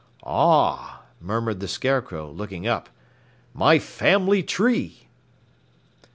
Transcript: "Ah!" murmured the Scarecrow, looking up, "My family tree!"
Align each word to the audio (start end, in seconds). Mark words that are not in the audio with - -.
"Ah!" 0.25 1.03
murmured 1.19 1.59
the 1.59 1.67
Scarecrow, 1.67 2.27
looking 2.31 2.65
up, 2.67 2.89
"My 3.53 3.77
family 3.77 4.41
tree!" 4.41 5.07